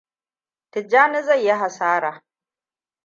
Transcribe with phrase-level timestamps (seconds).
[0.71, 2.11] Tijjani zai yi hasara.